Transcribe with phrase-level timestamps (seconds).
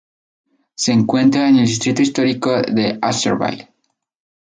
[0.73, 3.71] Se encuentra en el distrito histórico de Asheville.